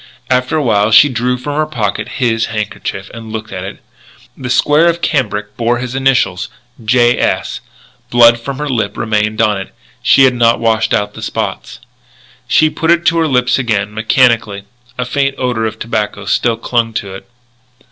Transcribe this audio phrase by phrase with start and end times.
[0.31, 3.83] After a while she drew from her pocket his handkerchief, and looked at it.
[4.35, 6.49] The square of cambric bore his initials,
[6.83, 7.19] J.
[7.19, 7.61] S.
[8.09, 9.75] Blood from her lip remained on it.
[10.01, 11.77] She had not washed out the spots.
[12.47, 14.63] She put it to her lips again, mechanically.
[14.97, 17.29] A faint odour of tobacco still clung to it.